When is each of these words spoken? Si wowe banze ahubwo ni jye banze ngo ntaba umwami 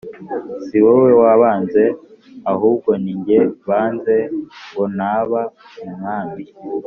Si 0.65 0.77
wowe 0.85 1.11
banze 1.41 1.83
ahubwo 2.51 2.91
ni 3.03 3.13
jye 3.23 3.39
banze 3.67 4.15
ngo 4.71 4.83
ntaba 4.95 5.41
umwami 5.85 6.43